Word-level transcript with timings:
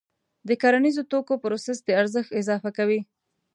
د 0.47 0.49
کرنیزو 0.61 1.03
توکو 1.11 1.33
پروسس 1.43 1.77
د 1.83 1.89
ارزښت 2.01 2.31
اضافه 2.41 2.69
کوي. 2.77 2.99